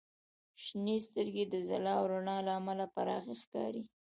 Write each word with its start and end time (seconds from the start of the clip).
•شنې 0.63 0.97
سترګې 1.07 1.43
د 1.47 1.55
ځلا 1.67 1.93
او 1.99 2.05
رڼا 2.11 2.37
له 2.47 2.51
امله 2.59 2.85
پراخې 2.95 3.33
ښکاري. 3.41 3.83